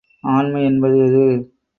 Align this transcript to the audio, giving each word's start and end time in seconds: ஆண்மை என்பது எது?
ஆண்மை 0.23 0.61
என்பது 0.63 0.97
எது? 0.99 1.23